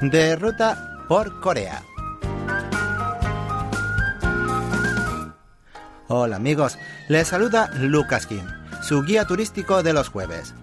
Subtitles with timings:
[0.00, 1.82] de ruta por Corea.
[6.08, 6.78] Hola amigos,
[7.08, 8.44] les saluda Lucas Kim,
[8.82, 10.54] su guía turístico de los jueves.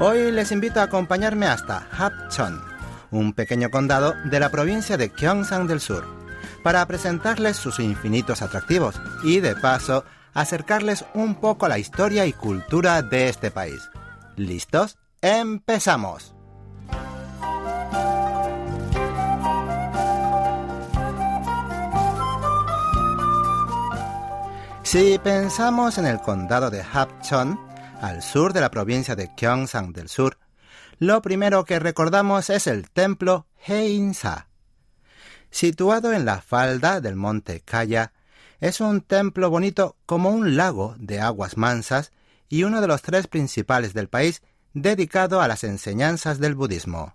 [0.00, 2.62] Hoy les invito a acompañarme hasta Hapcheon,
[3.10, 6.04] un pequeño condado de la provincia de Gyeongsang del Sur,
[6.64, 12.32] para presentarles sus infinitos atractivos y de paso acercarles un poco a la historia y
[12.32, 13.90] cultura de este país.
[14.36, 14.96] ¿Listos?
[15.20, 16.34] ¡Empezamos!
[24.92, 27.58] Si pensamos en el condado de Hapcheon,
[28.02, 30.36] al sur de la provincia de Gyeongsang del Sur,
[30.98, 34.48] lo primero que recordamos es el templo Heinsa.
[35.50, 38.12] Situado en la falda del monte Kaya,
[38.60, 42.12] es un templo bonito como un lago de aguas mansas
[42.50, 44.42] y uno de los tres principales del país
[44.74, 47.14] dedicado a las enseñanzas del budismo.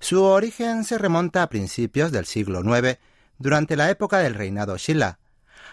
[0.00, 2.98] Su origen se remonta a principios del siglo IX,
[3.38, 5.20] durante la época del reinado Shilla,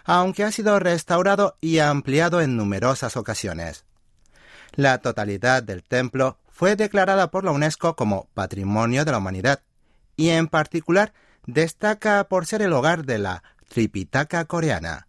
[0.03, 3.85] aunque ha sido restaurado y ampliado en numerosas ocasiones.
[4.73, 9.61] La totalidad del templo fue declarada por la UNESCO como Patrimonio de la Humanidad,
[10.15, 11.13] y en particular
[11.45, 15.07] destaca por ser el hogar de la Tripitaka coreana.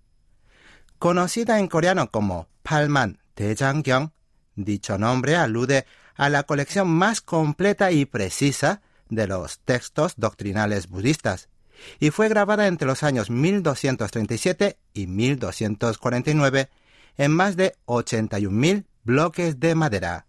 [0.98, 4.12] Conocida en coreano como Palman Daejangyeong,
[4.54, 11.48] dicho nombre alude a la colección más completa y precisa de los textos doctrinales budistas,
[11.98, 16.68] y fue grabada entre los años 1237 y 1249
[17.16, 20.26] en más de 81.000 bloques de madera.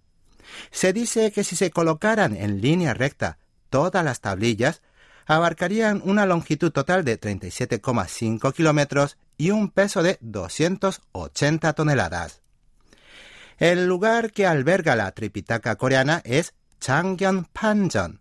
[0.71, 3.37] Se dice que si se colocaran en línea recta
[3.69, 4.81] todas las tablillas,
[5.25, 12.41] abarcarían una longitud total de 37,5 kilómetros y un peso de 280 toneladas.
[13.57, 18.19] El lugar que alberga la Tripitaka coreana es Changgyeon Panjeon,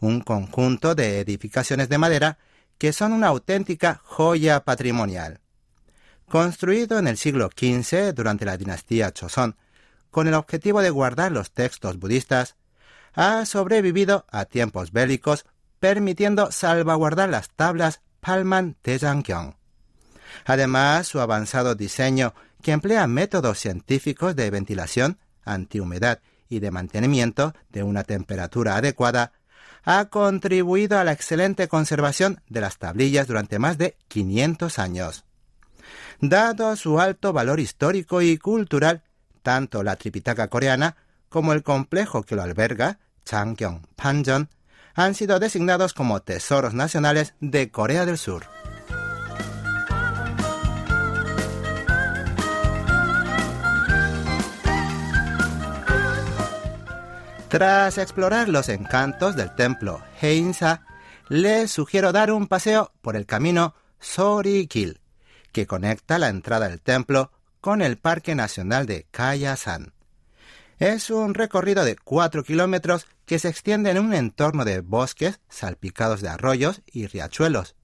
[0.00, 2.38] un conjunto de edificaciones de madera
[2.78, 5.40] que son una auténtica joya patrimonial.
[6.28, 9.56] Construido en el siglo XV durante la dinastía Choson,
[10.10, 12.56] con el objetivo de guardar los textos budistas,
[13.14, 15.44] ha sobrevivido a tiempos bélicos,
[15.80, 19.56] permitiendo salvaguardar las tablas Palman Tejangkyong.
[20.44, 27.82] Además, su avanzado diseño, que emplea métodos científicos de ventilación, antihumedad y de mantenimiento de
[27.82, 29.32] una temperatura adecuada,
[29.84, 35.24] ha contribuido a la excelente conservación de las tablillas durante más de 500 años.
[36.20, 39.02] Dado su alto valor histórico y cultural,
[39.42, 40.96] tanto la Tripitaka coreana
[41.28, 44.48] como el complejo que lo alberga, Changkyong Panjeon,
[44.94, 48.57] han sido designados como tesoros nacionales de Corea del Sur.
[57.48, 60.84] Tras explorar los encantos del templo Heinsa,
[61.30, 65.00] les sugiero dar un paseo por el camino Sorikil,
[65.50, 67.32] que conecta la entrada del templo
[67.62, 69.94] con el Parque Nacional de Kayasan.
[70.78, 76.20] Es un recorrido de cuatro kilómetros que se extiende en un entorno de bosques salpicados
[76.20, 77.76] de arroyos y riachuelos.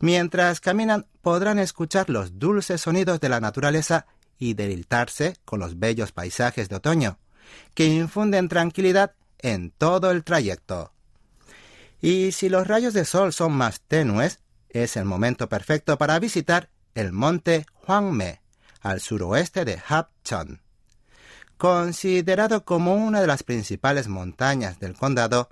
[0.00, 4.06] Mientras caminan podrán escuchar los dulces sonidos de la naturaleza
[4.38, 7.18] y deleitarse con los bellos paisajes de otoño
[7.74, 10.92] que infunden tranquilidad en todo el trayecto.
[12.00, 16.70] Y si los rayos de sol son más tenues, es el momento perfecto para visitar
[16.94, 18.40] el monte Hwangme,
[18.80, 20.60] al suroeste de Hapcheon.
[21.56, 25.48] Considerado como una de las principales montañas del condado,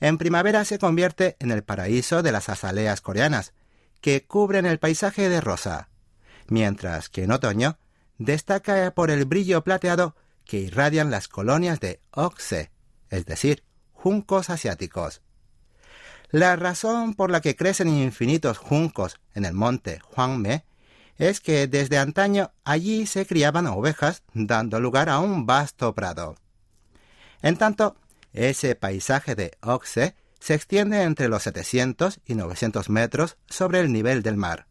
[0.00, 3.52] en primavera se convierte en el paraíso de las azaleas coreanas,
[4.00, 5.90] que cubren el paisaje de rosa,
[6.48, 7.78] mientras que en otoño
[8.18, 10.16] destaca por el brillo plateado
[10.50, 12.72] que irradian las colonias de Oxe,
[13.08, 13.62] es decir,
[13.92, 15.22] juncos asiáticos.
[16.32, 20.64] La razón por la que crecen infinitos juncos en el monte Huangme
[21.18, 26.34] es que desde antaño allí se criaban ovejas, dando lugar a un vasto prado.
[27.42, 27.94] En tanto,
[28.32, 34.24] ese paisaje de Oxe se extiende entre los 700 y 900 metros sobre el nivel
[34.24, 34.66] del mar.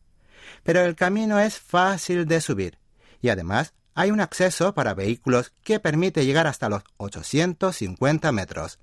[0.64, 2.80] Pero el camino es fácil de subir
[3.22, 8.80] y además hay un acceso para vehículos que permite llegar hasta los 850 metros.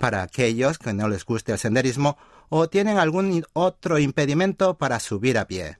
[0.00, 2.16] Para aquellos que no les guste el senderismo
[2.48, 5.76] o tienen algún otro impedimento para subir a pie.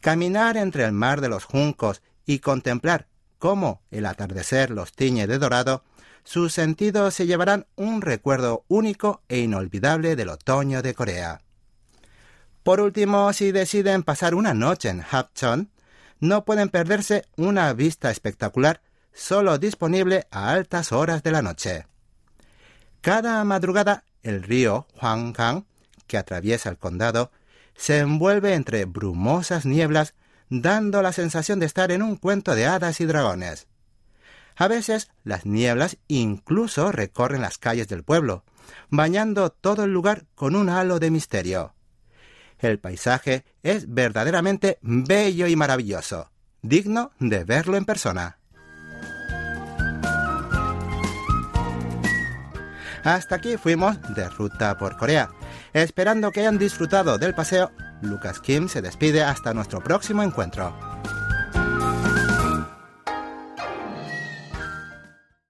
[0.00, 3.08] Caminar entre el mar de los juncos y contemplar
[3.40, 5.82] cómo el atardecer los tiñe de dorado,
[6.22, 11.40] sus sentidos se llevarán un recuerdo único e inolvidable del otoño de Corea.
[12.62, 15.72] Por último, si deciden pasar una noche en Hapcheon,
[16.20, 18.80] no pueden perderse una vista espectacular
[19.12, 21.86] solo disponible a altas horas de la noche.
[23.00, 25.64] Cada madrugada El río Huanggang,
[26.06, 27.30] que atraviesa el condado,
[27.76, 30.14] se envuelve entre brumosas nieblas,
[30.50, 33.68] dando la sensación de estar en un cuento de hadas y dragones.
[34.56, 38.44] A veces las nieblas incluso recorren las calles del pueblo,
[38.90, 41.74] bañando todo el lugar con un halo de misterio.
[42.58, 46.30] El paisaje es verdaderamente bello y maravilloso,
[46.62, 48.38] digno de verlo en persona.
[53.04, 55.30] Hasta aquí fuimos de ruta por Corea.
[55.72, 57.70] Esperando que hayan disfrutado del paseo,
[58.02, 60.87] Lucas Kim se despide hasta nuestro próximo encuentro.